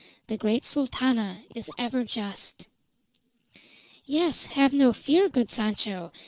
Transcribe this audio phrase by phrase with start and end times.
[0.25, 2.65] "The great Sultana is ever just."
[4.03, 6.11] "Yes, have no fear, good Sancho.